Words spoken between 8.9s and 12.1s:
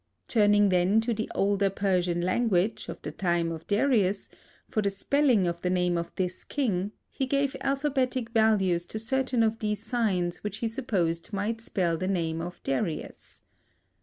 certain of these signs which he supposed might spell the